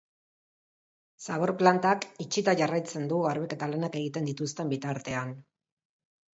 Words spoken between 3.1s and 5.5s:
du garbiketa lanak egiten dituzten bitartean.